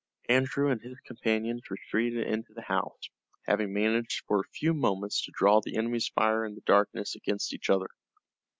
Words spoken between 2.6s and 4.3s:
house, having managed